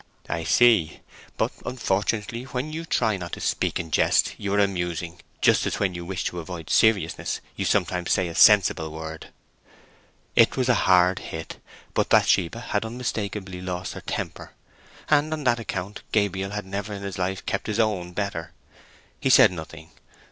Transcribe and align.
"I 0.27 0.43
see. 0.45 1.01
But, 1.37 1.51
unfortunately, 1.63 2.45
when 2.45 2.73
you 2.73 2.85
try 2.85 3.17
not 3.17 3.33
to 3.33 3.39
speak 3.39 3.79
in 3.79 3.91
jest 3.91 4.33
you 4.39 4.51
are 4.55 4.59
amusing—just 4.59 5.67
as 5.67 5.77
when 5.77 5.93
you 5.93 6.03
wish 6.03 6.23
to 6.23 6.39
avoid 6.39 6.71
seriousness 6.71 7.39
you 7.55 7.65
sometimes 7.65 8.11
say 8.11 8.27
a 8.27 8.33
sensible 8.33 8.89
word." 8.91 9.27
It 10.35 10.57
was 10.57 10.69
a 10.69 10.73
hard 10.89 11.19
hit, 11.19 11.57
but 11.93 12.09
Bathsheba 12.09 12.61
had 12.61 12.83
unmistakably 12.83 13.61
lost 13.61 13.93
her 13.93 14.01
temper, 14.01 14.53
and 15.07 15.31
on 15.33 15.43
that 15.43 15.59
account 15.59 16.01
Gabriel 16.11 16.49
had 16.49 16.65
never 16.65 16.95
in 16.95 17.03
his 17.03 17.19
life 17.19 17.45
kept 17.45 17.67
his 17.67 17.79
own 17.79 18.13
better. 18.13 18.53
He 19.19 19.29
said 19.29 19.51
nothing. 19.51 19.91